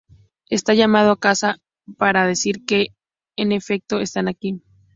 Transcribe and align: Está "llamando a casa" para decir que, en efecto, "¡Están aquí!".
Está 0.49 0.73
"llamando 0.73 1.11
a 1.11 1.19
casa" 1.19 1.59
para 1.99 2.25
decir 2.25 2.65
que, 2.65 2.87
en 3.35 3.51
efecto, 3.51 3.99
"¡Están 3.99 4.27
aquí!". 4.29 4.59